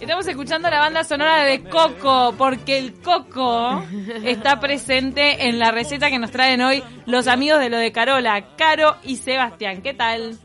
[0.00, 3.82] Estamos escuchando la banda sonora de Coco, porque el Coco
[4.24, 8.56] está presente en la receta que nos traen hoy los amigos de lo de Carola,
[8.56, 9.82] Caro y Sebastián.
[9.82, 10.36] ¿Qué tal?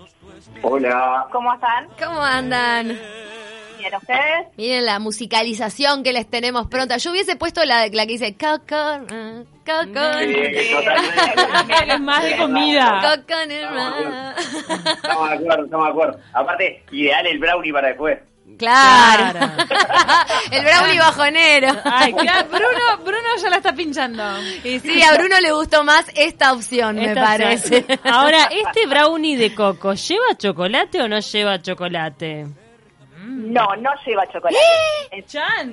[0.63, 1.27] Hola.
[1.31, 1.87] ¿Cómo están?
[2.01, 2.87] ¿Cómo andan?
[3.77, 4.47] Bien, ¿ustedes?
[4.57, 6.97] Miren la musicalización que les tenemos pronta.
[6.97, 10.19] Yo hubiese puesto la, la que dice Coco, uh, Coco.
[10.19, 10.35] Sí.
[11.87, 13.01] Es más de comida.
[13.01, 14.35] Coco en el mar.
[14.95, 16.19] Estamos de acuerdo, estamos de acuerdo.
[16.33, 18.19] Aparte, ideal el brownie para después.
[18.57, 19.39] Claro.
[20.51, 21.75] el brownie bajonero.
[21.83, 24.23] Ay, claro, Bruno, Bruno ya la está pinchando.
[24.63, 27.77] Y sí, a Bruno le gustó más esta opción, me parece.
[27.79, 27.99] opción.
[28.03, 32.47] Ahora, ¿este brownie de coco lleva chocolate o no lleva chocolate?
[33.41, 34.55] No, no lleva chocolate.
[35.11, 35.23] ¡Eh!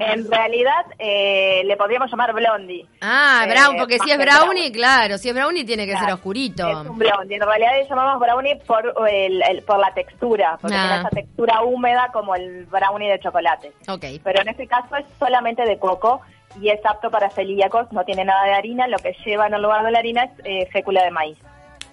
[0.00, 2.86] En realidad eh, le podríamos llamar blondie.
[3.00, 6.66] Ah, Eh, brown, porque si es brownie, claro, si es brownie tiene que ser oscurito.
[6.68, 7.36] Es un brownie.
[7.36, 10.82] En realidad le llamamos brownie por, el, el- por la textura, porque Ah.
[10.86, 13.72] tiene esa textura húmeda como el brownie de chocolate.
[13.88, 14.04] Ok.
[14.24, 16.20] Pero en este caso es solamente de coco
[16.60, 19.62] y es apto para celíacos, no tiene nada de harina, lo que lleva en el
[19.62, 21.38] lugar de la harina es eh, fécula de maíz.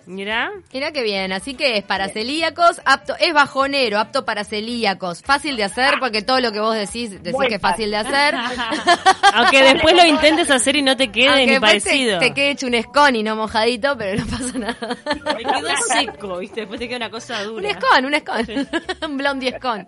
[0.07, 0.51] Mira.
[0.73, 5.55] Mira qué bien, así que es para celíacos, apto, es bajonero, apto para celíacos, fácil
[5.57, 8.35] de hacer porque todo lo que vos decís, decís Muy que es fácil de hacer.
[9.33, 12.19] Aunque después lo intentes hacer y no te quede Aunque ni parecido.
[12.19, 14.97] Te, te quede hecho un scone y no mojadito, pero no pasa nada.
[15.35, 16.61] Me quedó seco, ¿viste?
[16.61, 17.69] Después te queda una cosa Un dura.
[17.73, 18.67] scone, un scone.
[19.07, 19.85] un blondie scone.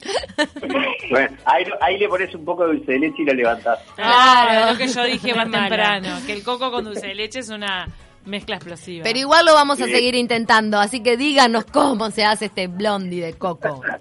[1.09, 3.79] Bueno, ahí, ahí le pones un poco de dulce de leche y lo levantás.
[3.95, 7.49] Claro, lo que yo dije más temprano, que el coco con dulce de leche es
[7.49, 7.87] una
[8.27, 9.03] mezcla explosiva.
[9.03, 9.91] Pero igual lo vamos a Sí.
[9.91, 13.81] seguir intentando, así que díganos cómo se hace este blondie de coco.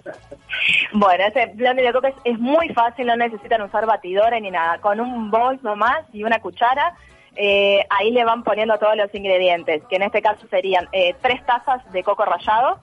[0.93, 4.79] Bueno, ese blondie de coco es, es muy fácil, no necesitan usar batidores ni nada.
[4.79, 6.95] Con un bol nomás y una cuchara,
[7.35, 11.45] eh, ahí le van poniendo todos los ingredientes, que en este caso serían eh, tres
[11.45, 12.79] tazas de coco rallado,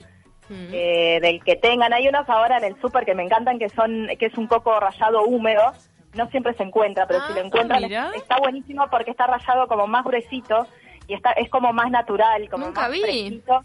[0.51, 1.93] eh, del que tengan.
[1.93, 4.79] Hay unos ahora en el súper que me encantan, que son que es un coco
[4.79, 5.73] rallado húmedo.
[6.15, 8.13] No siempre se encuentra, pero si Ah, lo encuentran mira.
[8.15, 10.67] está buenísimo porque está rallado como más gruesito
[11.07, 13.01] y está es como más natural, como Nunca más vi.
[13.01, 13.63] fresquito.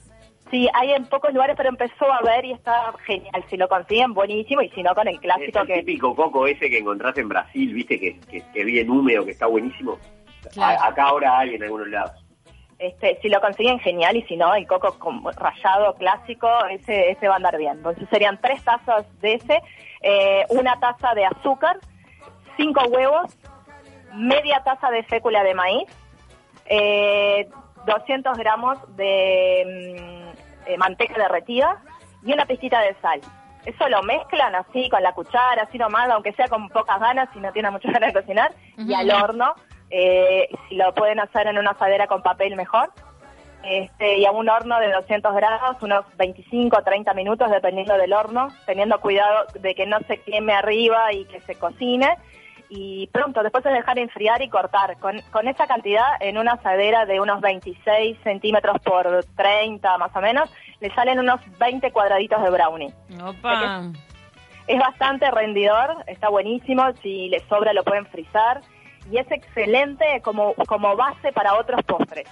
[0.52, 3.44] Sí, hay en pocos lugares, pero empezó a ver y está genial.
[3.52, 4.64] Si lo consiguen, buenísimo.
[4.64, 5.74] Y si no, con el Es clásico el que...
[5.84, 9.46] típico coco ese que encontrás en Brasil, viste, que, que, que bien húmedo, que está
[9.46, 10.00] buenísimo.
[10.52, 10.80] Claro.
[10.82, 12.26] A- acá ahora hay en algunos lados.
[12.80, 14.16] Este, si lo consiguen, genial.
[14.18, 17.74] Y si no, el coco con- rallado clásico, ese, ese va a andar bien.
[17.78, 19.62] Entonces serían tres tazas de ese,
[20.02, 21.78] eh, una taza de azúcar,
[22.58, 23.38] cinco huevos,
[24.16, 25.88] media taza de fécula de maíz,
[26.70, 27.50] eh,
[27.86, 31.82] 200 gramos de mm, eh, manteca derretida
[32.24, 33.22] y una pizquita de sal.
[33.66, 37.40] Eso lo mezclan así con la cuchara, así nomás, aunque sea con pocas ganas, si
[37.40, 39.54] no tienen muchas ganas de cocinar, y al horno.
[39.90, 42.92] Eh, si lo pueden hacer en una asadera con papel, mejor.
[43.64, 48.14] Este, y a un horno de 200 grados, unos 25 o 30 minutos, dependiendo del
[48.14, 52.18] horno, teniendo cuidado de que no se queme arriba y que se cocine.
[52.70, 54.98] Y pronto, después es dejar enfriar y cortar.
[55.00, 60.22] Con, con esa cantidad, en una asadera de unos 26 centímetros por 30 más o
[60.22, 60.50] menos,
[60.80, 62.94] le salen unos 20 cuadraditos de brownie.
[63.24, 63.92] Opa.
[64.68, 68.62] Es bastante rendidor, está buenísimo, si les sobra lo pueden frizar
[69.12, 72.28] y es excelente como, como base para otros postres.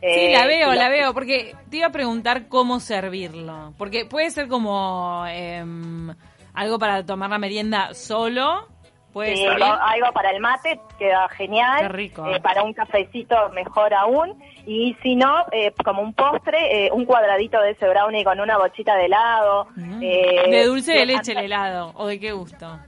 [0.00, 3.74] Sí, Eh, la veo, la veo, porque te iba a preguntar cómo servirlo.
[3.76, 6.14] Porque puede ser como em,
[6.54, 8.68] algo para tomar la merienda solo,
[9.18, 9.64] puede Sí, servir.
[9.64, 11.80] algo, para el mate queda genial.
[11.80, 12.26] Qué rico.
[12.26, 14.40] Eh, para un cafecito mejor aún.
[14.66, 18.58] Y si no, eh, como un postre, eh, un cuadradito de ese brownie con una
[18.58, 19.66] bochita de helado.
[20.02, 20.50] eh, Mm.
[20.50, 22.78] de dulce de le- leche el helado, o de qué gusto.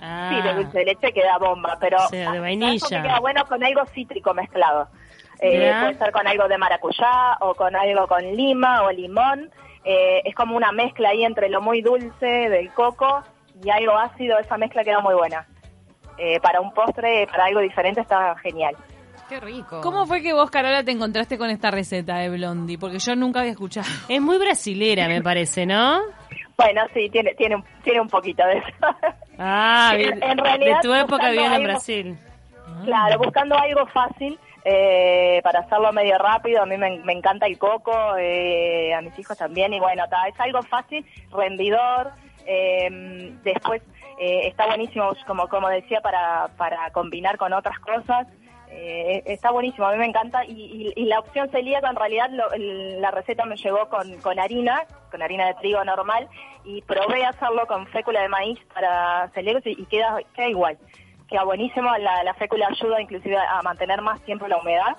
[0.00, 3.02] Ah, Sí, de dulce de leche queda bomba, pero O sea, de ah, vainilla.
[3.02, 4.88] queda bueno con algo cítrico mezclado.
[5.40, 9.50] Eh, puede ser con algo de maracuyá o con algo con lima o limón.
[9.84, 13.22] Eh, es como una mezcla ahí entre lo muy dulce del coco
[13.64, 14.38] y algo ácido.
[14.38, 15.46] Esa mezcla queda muy buena.
[16.18, 18.74] Eh, para un postre, para algo diferente, está genial.
[19.28, 19.80] Qué rico.
[19.82, 22.78] ¿Cómo fue que vos, Carola, te encontraste con esta receta de Blondie?
[22.78, 23.86] Porque yo nunca había escuchado.
[24.08, 26.00] Es muy brasilera, me parece, ¿no?
[26.56, 28.68] Bueno, sí, tiene, tiene, un- tiene un poquito de eso.
[29.38, 30.22] Ah, En- bien.
[30.22, 32.18] en realidad, de tu época viviendo en Brasil.
[32.84, 36.62] Claro, buscando algo fácil eh, para hacerlo medio rápido.
[36.62, 39.72] A mí me, me encanta el coco, eh, a mis hijos también.
[39.72, 42.10] Y bueno, ta, es algo fácil, rendidor.
[42.46, 42.88] eh,
[43.44, 43.82] después
[44.18, 48.26] eh, está buenísimo, como, como decía, para, para combinar con otras cosas.
[48.70, 50.44] Eh, está buenísimo, a mí me encanta.
[50.44, 54.18] Y, y- y la opción celíaca, en realidad, lo- el- la receta me llegó con,
[54.20, 56.28] con harina, con harina de trigo normal.
[56.64, 60.78] Y probé hacerlo con fécula de maíz para celíacos y, y queda, queda igual
[61.28, 64.96] queda buenísimo, la, la fécula ayuda inclusive a mantener más tiempo la humedad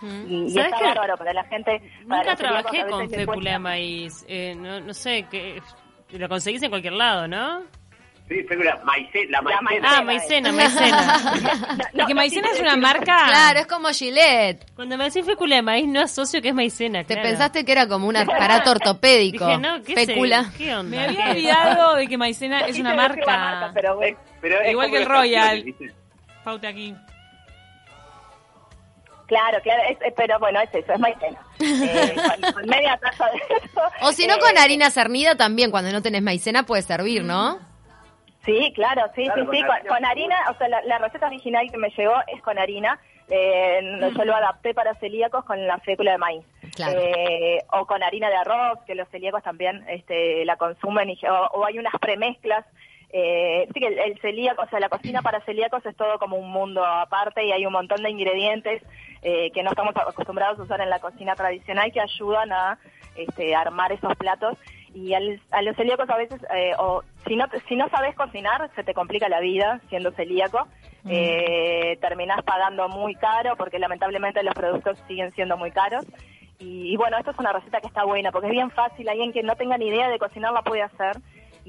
[0.00, 0.84] y, y ¿Sabes está qué?
[0.84, 1.82] bárbaro para la gente.
[2.08, 4.24] para Nunca trabajé con fécula de maíz.
[4.28, 5.60] Eh, no, no sé, que
[6.16, 7.62] lo conseguís en cualquier lado, ¿no?
[8.28, 9.88] Sí, fécula, maicena, la maicena.
[9.96, 11.32] Ah, maicena, maicena.
[11.94, 13.04] Y que maicena es una marca.
[13.26, 14.66] Claro, es como Gillette.
[14.74, 17.04] Cuando me decís fécula de maíz, no asocio que es maicena.
[17.04, 17.22] Te claro.
[17.22, 19.46] pensaste que era como un aparato ortopédico.
[19.46, 20.40] Dije, no, ¿qué, Fécula.
[20.40, 20.90] el- ¿Qué onda?
[20.90, 23.70] Me había olvidado de que maicena es una marca.
[23.72, 23.98] pero.
[24.42, 25.64] Pero es Igual que el Royal.
[26.44, 26.94] Pauta aquí.
[29.26, 31.38] Claro, claro, es- pero bueno, es eso, es maicena.
[31.60, 33.80] Eh, con, con media taza de eso.
[34.02, 37.58] O si no, eh, con harina cernida también, cuando no tenés maicena puede servir, ¿no?
[38.48, 39.88] Sí, claro, sí, Claro, sí, con sí, con, harina.
[39.94, 42.98] con harina, o sea, la, la receta original que me llegó es con harina.
[43.30, 43.80] Eh,
[44.16, 46.44] Yo lo adapté para celíacos con la fécula de maíz.
[46.74, 46.98] Claro.
[46.98, 51.46] Eh, o con harina de arroz, que los celíacos también este, la consumen, y, o,
[51.52, 52.64] o hay unas premezclas.
[53.10, 56.36] Eh, sí que el, el celíaco, o sea, la cocina para celíacos es todo como
[56.36, 58.82] un mundo aparte y hay un montón de ingredientes
[59.22, 62.78] eh, que no estamos acostumbrados a usar en la cocina tradicional que ayudan a
[63.16, 64.58] este, armar esos platos.
[64.94, 68.70] Y al- a los celíacos a veces, eh, o si no, si no sabes cocinar,
[68.74, 70.66] se te complica la vida siendo celíaco.
[71.10, 76.04] Eh, terminás pagando muy caro porque lamentablemente los productos siguen siendo muy caros.
[76.58, 79.08] Y, y bueno, esto es una receta que está buena porque es bien fácil.
[79.08, 81.16] Alguien que no tenga ni idea de cocinar la puede hacer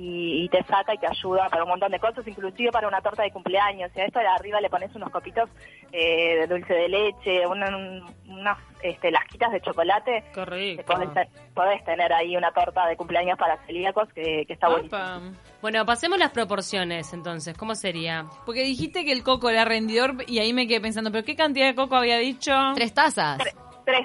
[0.01, 3.01] y, y te saca y te ayuda para un montón de cosas, inclusive para una
[3.01, 3.91] torta de cumpleaños.
[3.95, 5.49] Y a esto de arriba le pones unos copitos
[5.91, 10.23] eh, de dulce de leche, una- un- unas este, lasquitas de chocolate.
[10.45, 10.83] Rico.
[10.85, 15.17] Podés, podés tener ahí una torta de cumpleaños para celíacos que, que está buenísima.
[15.17, 15.21] Opa.
[15.61, 17.57] Bueno, pasemos las proporciones entonces.
[17.57, 18.25] ¿Cómo sería?
[18.45, 21.67] Porque dijiste que el coco era rendidor y ahí me quedé pensando, ¿pero qué cantidad
[21.67, 22.53] de coco había dicho?
[22.75, 23.37] Tres tazas.
[23.39, 23.53] Tres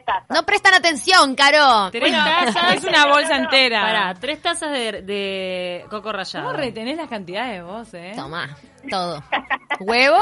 [0.04, 0.31] tazas.
[0.31, 1.90] No prestan atención, Caro.
[1.90, 2.75] Tres Bueno, tazas.
[2.76, 3.81] es una bolsa entera.
[3.82, 6.46] Pará, tres tazas de, de coco rallado.
[6.46, 8.12] ¿Cómo retenés las cantidades vos, eh?
[8.16, 8.56] Toma,
[8.90, 9.22] todo.
[9.81, 10.19] ¿Huevo?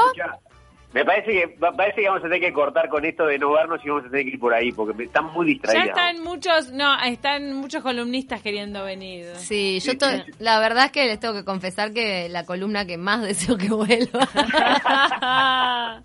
[0.93, 0.99] Ya.
[0.99, 3.79] Me parece que parece que vamos a tener que cortar con esto de no vernos
[3.83, 5.87] y vamos a tener que ir por ahí porque me- están muy Ya distraídos.
[5.89, 9.25] están muchos, no, están muchos columnistas queriendo venir.
[9.37, 10.05] Sí, yo to-
[10.39, 13.69] la verdad es que les tengo que confesar que la columna que más deseo que
[13.69, 14.27] vuelva.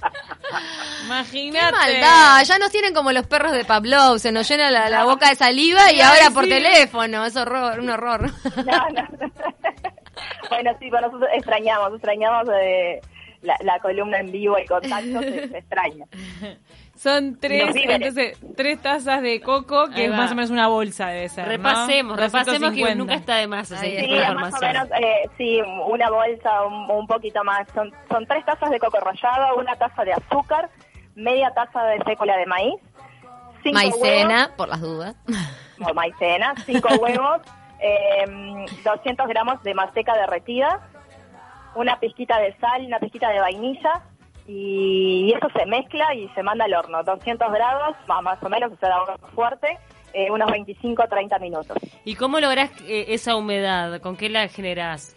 [1.04, 1.66] Imagínate.
[1.66, 2.44] ¡Qué maldad!
[2.44, 5.34] Ya nos tienen como los perros de Pavlov, se nos llena la, la boca de
[5.36, 8.30] saliva y ahora por teléfono, es horror, un horror.
[8.56, 9.08] No, no.
[10.50, 13.00] bueno, sí, pero nosotros extrañamos, extrañamos eh,
[13.42, 16.06] la, la columna en vivo, el contacto se, se extraña.
[16.98, 21.28] Son tres, entonces, tres tazas de coco, que es más o menos una bolsa debe
[21.28, 21.50] ser, ¿no?
[21.52, 22.94] repasemos, repasemos que 250.
[22.96, 27.06] nunca está de más Ahí Sí, más o menos, eh, sí, una bolsa, un, un
[27.06, 27.68] poquito más.
[27.72, 30.70] Son, son tres tazas de coco rallado, una taza de azúcar,
[31.14, 32.80] media taza de fécula de maíz,
[33.62, 35.14] cinco Maicena, por las dudas.
[35.28, 37.42] huevos, o maicena, cinco huevos,
[37.78, 38.24] eh,
[38.82, 40.80] 200 gramos de manteca derretida,
[41.78, 44.02] una pizquita de sal, una pizquita de vainilla,
[44.46, 48.72] y eso se mezcla y se manda al horno, 200 grados, más, más o menos,
[48.72, 49.78] o sea, horno fuerte,
[50.14, 51.76] eh, unos 25-30 minutos.
[52.04, 54.00] ¿Y cómo lográs eh, esa humedad?
[54.00, 55.14] ¿Con qué la generás?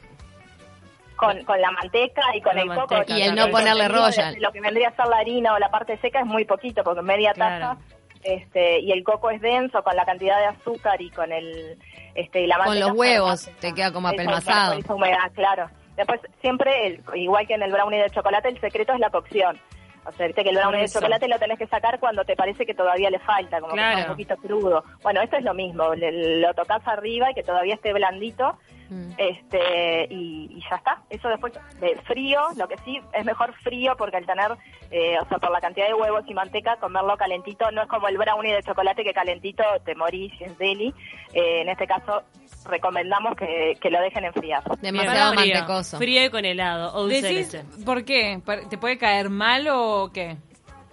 [1.16, 2.96] con, con la manteca y con La el coco.
[3.08, 4.36] Y el Lo no ponerle royal.
[4.40, 7.04] Lo que vendría a ser la harina o la parte seca es muy poquito, porque
[7.04, 7.60] media Claro.
[7.78, 7.78] taza
[8.24, 11.78] este, y el coco es denso con la cantidad de azúcar y con el
[12.16, 14.74] este, y la Con los huevos, te queda como esa- apelmazado.
[14.80, 15.70] esa humedad, claro.
[16.08, 19.60] Después, siempre, el- igual que en el brownie de chocolate, el secreto es la cocción.
[20.04, 22.66] O sea, viste que el brownie de chocolate lo tenés que sacar cuando te parece
[22.66, 24.84] que todavía le falta, como que está un poquito crudo.
[25.04, 28.58] Bueno, esto es lo mismo, le- lo tocas arriba y que todavía esté blandito
[28.92, 29.12] Mm.
[29.18, 33.96] este y, y ya está eso después de frío lo que sí es mejor frío
[33.98, 34.52] porque al tener
[34.92, 38.10] eh, o sea por la cantidad de huevos y manteca comerlo calentito no es como
[38.10, 40.94] el brownie de chocolate que calentito te morís y es deli
[41.34, 42.24] Eh, en este caso
[42.70, 45.98] recomendamos que, que lo dejen enfriar Demasiado Frío, mantecoso.
[45.98, 47.86] Frío y con helado o dulce de ¿Decís leche.
[47.86, 48.42] por qué?
[48.46, 50.36] ¿Por- ¿Te puede caer mal o qué?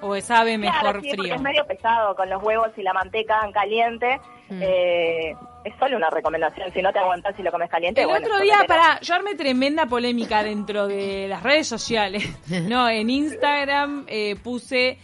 [0.00, 1.34] ¿O sabe mejor Claro, sí, porque frío?
[1.34, 4.60] es medio pesado con los huevos y la manteca en caliente Mm.
[4.62, 5.34] eh,
[5.64, 8.40] es solo una recomendación si no te aguantas y lo comes caliente El bueno, otro
[8.40, 12.24] día, para yo armé tremenda polémica dentro de las redes sociales.
[12.68, 14.98] No, en Instagram eh, puse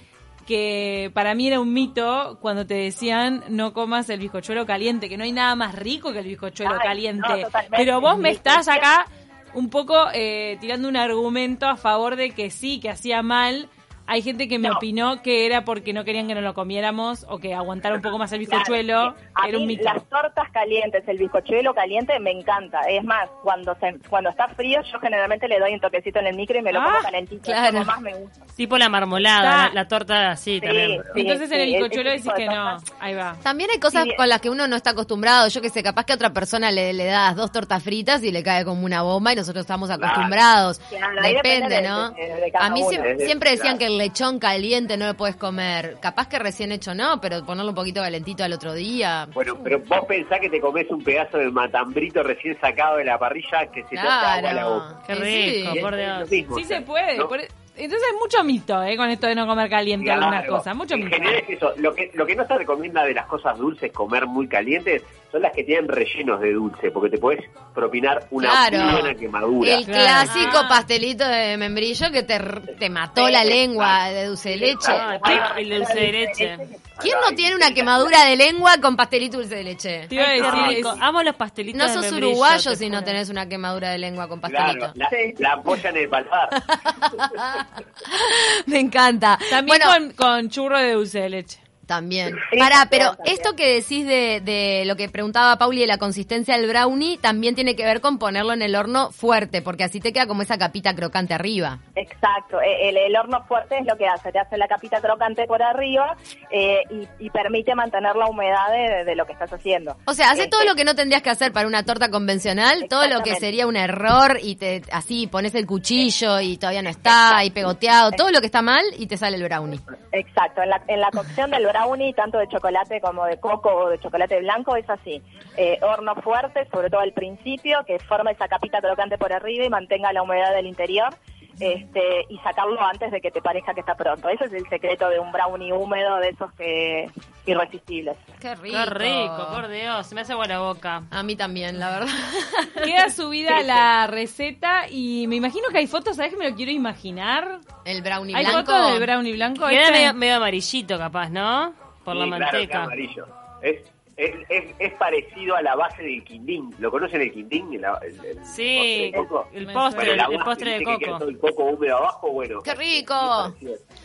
[0.46, 5.16] que para mí era un mito cuando te decían no comas el bizcochuelo caliente, que
[5.16, 7.42] no hay nada más rico que el bizcochuelo Ay, caliente.
[7.42, 7.48] no.
[7.70, 9.06] Pero vos me estás acá
[9.54, 13.68] un poco eh, tirando un argumento a favor de que sí, que hacía mal.
[14.06, 14.76] Hay gente que me No.
[14.76, 18.18] opinó que era porque no querían que nos lo comiéramos o que aguantara un poco
[18.18, 19.14] más el bizcochuelo.
[19.18, 19.24] sí.
[19.34, 19.84] A Era un mí mito.
[19.84, 22.80] Las tortas calientes, el bizcochuelo caliente me encanta.
[22.88, 26.36] Es más, cuando se, cuando está frío, yo generalmente le doy un toquecito en el
[26.36, 27.50] micro y me lo Ah, como calentito.
[27.50, 27.72] Es claro.
[27.72, 28.40] como más me gusta.
[28.56, 31.00] Tipo la marmolada, la, la torta así Sí, también.
[31.14, 32.76] sí, Entonces en el bizcochuelo decís que no.
[33.00, 33.36] Ahí va.
[33.42, 34.10] También hay cosas Sí.
[34.16, 35.48] con las que uno no está acostumbrado.
[35.48, 38.30] Yo que sé, capaz que a otra persona le, le das dos tortas fritas y
[38.30, 40.78] le cae como una bomba y nosotros estamos acostumbrados.
[40.90, 42.10] Claro, depende, depende de- ¿no?
[42.10, 42.90] de- de cada a mí uno.
[42.90, 43.78] sie- Es de- siempre decían claro.
[43.78, 45.96] que el lechón caliente no lo puedes comer.
[46.00, 49.26] Capaz que recién hecho no, pero ponerlo un poquito calentito al otro día.
[49.32, 53.18] Bueno, pero vos pensás que te comes un pedazo de matambrito recién sacado de la
[53.18, 55.00] parrilla que se te hace agua a la boca.
[55.06, 56.30] Qué rico, por Es lo Dios.
[56.30, 57.16] mismo, Sí o sea, se puede.
[57.18, 57.28] ¿no?
[57.28, 60.22] por- e, Entonces hay mucho mito eh, con esto de no comer caliente Claro.
[60.22, 60.76] algunas cosas.
[60.76, 61.16] Mucho en mito.
[61.16, 61.72] general es eso.
[61.78, 65.02] Lo que, lo que no se recomienda de las cosas dulces comer muy calientes
[65.32, 68.92] son las que tienen rellenos de dulce, porque te puedes propinar una Claro.
[69.00, 69.74] buena quemadura.
[69.74, 70.02] El Claro.
[70.04, 70.68] clásico Ah.
[70.68, 72.38] pastelito de membrillo que te,
[72.78, 74.92] te mató la lengua de dulce de leche.
[74.92, 76.56] Ah, el dulce de leche.
[77.00, 80.06] ¿Quién no tiene una quemadura de lengua con pastelito dulce de leche?
[80.08, 80.30] Te iba a
[80.68, 84.28] decir, Amo los pastelitos No sos uruguayo te si no tenés una quemadura de lengua
[84.28, 84.92] con pastelito.
[84.92, 85.08] Claro, la,
[85.40, 86.48] la apoya en el paladar.
[88.66, 89.38] Me encanta.
[89.50, 91.63] también bueno, con, con churro de dulce de leche.
[91.86, 92.34] También.
[92.52, 93.34] Sí, Pará, pero también.
[93.36, 97.54] esto que decís de, de lo que preguntaba Pauli de la consistencia del brownie también
[97.54, 100.58] tiene que ver con ponerlo en el horno fuerte, porque así te queda como esa
[100.58, 101.78] capita crocante arriba.
[101.94, 105.46] Exacto, Eh, el, el horno fuerte es lo que hace, te hace la capita crocante
[105.46, 106.16] por arriba
[106.50, 109.96] eh, y, y permite mantener la humedad de, de lo que estás haciendo.
[110.06, 112.86] O sea, hace Este, todo lo que no tendrías que hacer para una torta convencional,
[112.88, 116.90] todo lo que sería un error y te así pones el cuchillo y todavía no
[116.90, 119.80] está y pegoteado, todo lo que está mal y te sale el brownie.
[120.12, 121.73] Exacto, en la, en la cocción del brownie,
[122.14, 125.22] tanto de chocolate como de coco o de chocolate blanco, es así.
[125.56, 129.70] Eh, horno fuerte, sobre todo al principio, que forma esa capita crocante por arriba y
[129.70, 131.14] mantenga la humedad del interior.
[131.60, 134.28] Este, y sacarlo antes de que te parezca que está pronto.
[134.28, 137.06] Ese es el secreto de un brownie húmedo de esos que
[137.46, 138.16] irresistibles.
[138.40, 138.76] Qué rico.
[138.76, 140.06] Qué rico, por Dios.
[140.06, 141.02] Se me hace agua la boca.
[141.10, 142.14] A mí también, la verdad.
[142.84, 146.72] Queda subida la receta y me imagino que hay fotos, ¿sabes que me lo quiero
[146.72, 147.58] imaginar?
[147.84, 148.72] El brownie ¿Hay blanco.
[148.72, 149.66] fotos del brownie blanco?
[149.68, 149.92] Queda este?
[149.92, 151.72] medio, medio amarillito, capaz, ¿no?
[152.04, 152.66] Por la Sí, claro, manteca.
[152.72, 153.26] queda amarillo.
[153.62, 156.74] Es, es, es, es parecido a la base del quindín.
[156.78, 157.72] ¿Lo conocen el quindín?
[157.74, 159.48] El, el- el Sí, postre de coco.
[159.52, 161.18] el postre, Bueno, la el base, postre de que coco.
[161.18, 162.62] todo el coco húmedo abajo, bueno.
[162.62, 163.54] ¡Qué rico!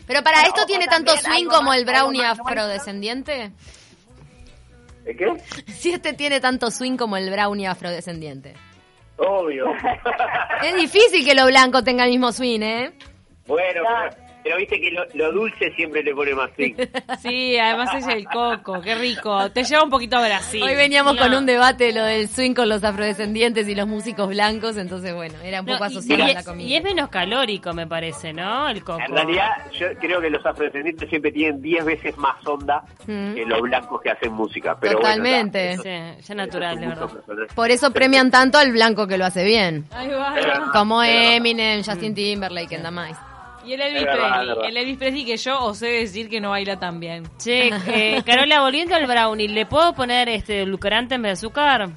[0.08, 3.52] Pero para esto tiene tanto swing como el brownie afrodescendiente.
[5.06, 5.28] ¿Es qué?
[5.74, 8.54] Si este tiene tanto swing como el brownie afrodescendiente.
[9.18, 9.66] Obvio.
[10.64, 12.92] Es difícil que lo blanco tenga el mismo swing, ¿eh?
[13.48, 16.74] bueno, pero, pero viste que lo, lo dulce siempre le pone más swing.
[17.22, 19.50] Sí, además es el coco, qué rico.
[19.52, 20.62] Te lleva un poquito a Brasil.
[20.64, 21.22] Hoy veníamos No.
[21.22, 25.14] con un debate de lo del swing con los afrodescendientes y los músicos blancos, entonces
[25.14, 26.68] bueno, era un poco asociado y, a la comida.
[26.68, 28.70] y es menos calórico, me parece, ¿no?
[28.70, 29.00] El coco.
[29.02, 33.34] En realidad, yo creo que los afrodescendientes siempre tienen 10 veces más onda Mm.
[33.36, 34.78] que los blancos que hacen música.
[34.80, 35.76] Pero Totalmente.
[35.78, 37.10] Bueno, Sí, ya, natural, de verdad.
[37.56, 39.86] Por eso premian tanto al blanco que lo hace bien.
[39.92, 40.70] Ahí va.
[40.74, 43.20] Como Eminem, Justin Timberlake, and the Mice.
[43.70, 44.58] Y el Elvis Presley.
[44.70, 47.24] El Elvis Presley que yo osé decir que no baila tan bien.
[47.38, 51.90] Che, eh, Carola, volviendo al brownie, ¿le puedo poner este edulcorante en vez de azúcar?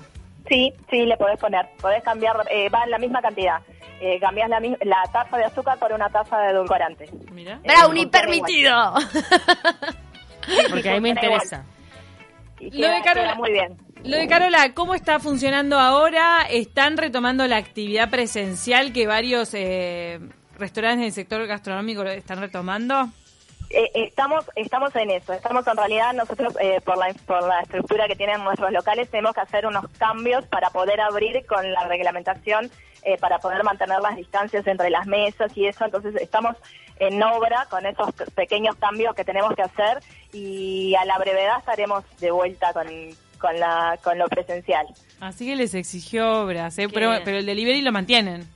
[0.49, 1.67] Sí, sí, le podés poner.
[1.81, 3.61] Podés cambiar, eh, va en la misma cantidad.
[4.03, 7.09] Eh, cambiás la, la taza de azúcar por una taza de edulcorante.
[7.33, 7.59] Mira.
[7.65, 8.95] Brownie funciona permitido.
[10.71, 11.65] Porque ahí me interesa.
[12.61, 13.79] Y Lo de Carola- muy bien.
[14.05, 16.41] Lo de Carola, ¿cómo está funcionando ahora?
[16.51, 20.19] ¿Están retomando la actividad presencial que varios eh,
[20.63, 23.09] restaurantes del sector gastronómico lo están retomando?
[23.71, 25.33] Eh, estamos estamos en eso.
[25.33, 29.35] Estamos en realidad nosotros eh, por la por la estructura que tienen nuestros locales tenemos
[29.35, 32.71] que hacer unos cambios para poder abrir con la reglamentación
[33.03, 35.85] eh, para poder mantener las distancias entre las mesas y eso.
[35.85, 36.57] Entonces estamos
[36.99, 39.99] en obra con esos pequeños cambios que tenemos que hacer
[40.33, 42.87] y a la brevedad estaremos de vuelta con
[43.39, 44.87] con la con lo presencial.
[45.19, 46.89] Así que les exigió obras, ¿eh?
[46.93, 48.47] Pero, pero el delivery lo mantienen.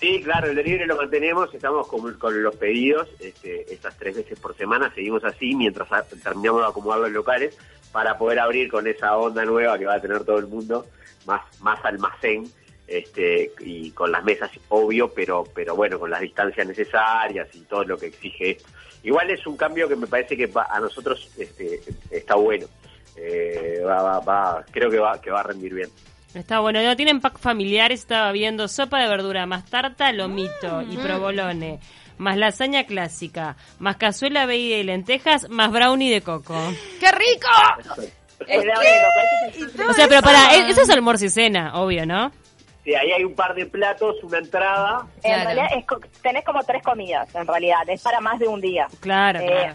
[0.00, 4.56] Sí, claro, el delivery lo mantenemos, estamos con, los pedidos, este, estas tres veces por
[4.56, 5.88] semana, seguimos así mientras
[6.22, 7.56] terminamos de acomodar los locales
[7.92, 10.86] para poder abrir con esa onda nueva que va a tener todo el mundo,
[11.26, 12.50] más, más almacén,
[12.86, 17.84] este, y con las mesas, obvio, pero, pero bueno, con las distancias necesarias y todo
[17.84, 18.68] lo que exige esto.
[19.02, 21.80] Igual es un cambio que me parece que va- a nosotros este,
[22.10, 22.66] está bueno.
[23.16, 25.90] Eh, va, va, va- creo que va, que va a rendir bien.
[26.34, 30.96] Está bueno, no tienen pack familiares, estaba viendo sopa de verdura, más tarta, lomito y
[30.96, 31.80] provolone,
[32.18, 36.54] más lasaña clásica, más cazuela baby de lentejas, más brownie de coco.
[37.00, 38.06] ¡Qué rico!
[38.46, 38.64] Es
[39.88, 42.30] O sea, pero para, eh, eso es almuerzo y cena, obvio, ¿no?
[42.84, 45.44] Sí, ahí hay un par de platos, una entrada, En Claro.
[45.44, 48.86] realidad es co- tenés como tres comidas, en realidad, es para más de un día.
[49.00, 49.74] Claro, Eh, claro.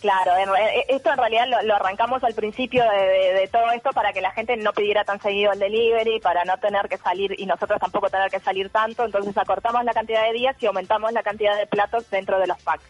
[0.00, 3.70] Claro, en eh, esto en realidad lo, lo arrancamos al principio de, de- de todo
[3.72, 6.96] esto para que la gente no pidiera tan seguido el delivery, para no tener que
[6.96, 10.66] salir y nosotros tampoco tener que salir tanto, entonces acortamos la cantidad de días y
[10.66, 12.84] aumentamos la cantidad de platos dentro de los packs.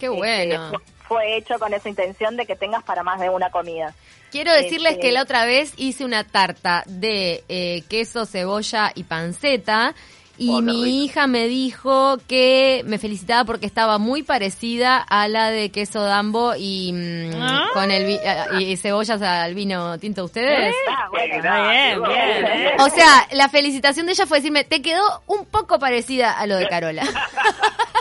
[0.00, 0.70] ¡Qué Este, bueno!
[0.70, 3.94] fu- fue hecho con esa intención de que tengas para más de una comida.
[4.30, 9.04] Quiero decirles Este- que la otra vez hice una tarta de eh, queso, cebolla y
[9.04, 9.94] panceta
[10.40, 10.86] Y Oh, mi rico.
[10.86, 16.54] hija me dijo que me felicitaba porque estaba muy parecida a la de queso dambo
[16.56, 17.64] y mm, Ah.
[17.74, 20.72] con el vi- ah, y cebollas al vino tinto ustedes.
[20.88, 21.34] Ah, bueno.
[21.34, 22.48] Qué grande, bien, bien, bueno.
[22.48, 22.76] eh.
[22.78, 26.56] O sea, la felicitación de ella fue decirme, te quedó un poco parecida a lo
[26.56, 27.02] de Carola.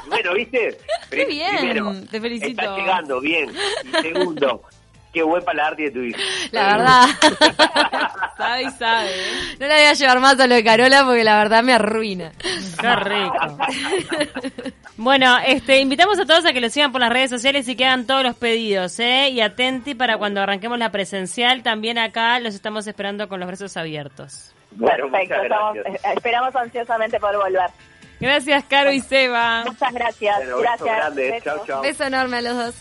[0.10, 0.78] Bueno, ¿viste?
[1.12, 2.62] Qué bien, primero, te felicito.
[2.62, 3.52] Está llegando, bien.
[3.84, 4.62] Y segundo,
[5.14, 6.18] qué buen paladar tiene tu hijo.
[6.52, 7.06] La verdad.
[8.38, 9.10] Sabe y sabe.
[9.60, 12.32] No la voy a llevar más a lo de Carola porque la verdad me arruina.
[12.80, 13.58] Qué rico.
[14.98, 17.86] Bueno, este, invitamos a todos a que lo sigan por las redes sociales y que
[17.86, 19.30] hagan todos los pedidos, ¿eh?
[19.30, 23.78] Y atenti para cuando arranquemos la presencial, también acá los estamos esperando con los brazos
[23.78, 24.52] abiertos.
[24.72, 26.06] Bueno, Perfecto, estamos- gracias.
[26.06, 27.70] eh, esperamos ansiosamente poder volver.
[28.20, 29.64] Gracias, Caro y Seba.
[29.66, 30.36] Muchas gracias.
[30.38, 30.96] Bueno, beso gracias.
[30.98, 31.32] grande.
[31.32, 31.44] Besos.
[31.44, 31.82] Chau, chau.
[31.84, 32.76] Beso enorme a los dos.